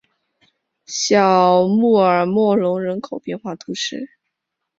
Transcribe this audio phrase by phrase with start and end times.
[0.87, 4.09] 小穆尔默隆人口变化图示